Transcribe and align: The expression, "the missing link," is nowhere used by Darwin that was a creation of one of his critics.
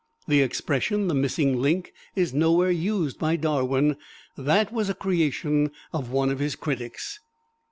The 0.27 0.41
expression, 0.41 1.09
"the 1.09 1.13
missing 1.13 1.61
link," 1.61 1.93
is 2.15 2.33
nowhere 2.33 2.71
used 2.71 3.19
by 3.19 3.35
Darwin 3.35 3.97
that 4.35 4.73
was 4.73 4.89
a 4.89 4.95
creation 4.95 5.69
of 5.93 6.09
one 6.09 6.31
of 6.31 6.39
his 6.39 6.55
critics. 6.55 7.19